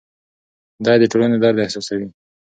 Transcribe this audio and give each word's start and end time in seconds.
دی 0.85 0.95
د 1.01 1.03
ټولنې 1.11 1.37
درد 1.43 1.57
احساسوي. 1.65 2.07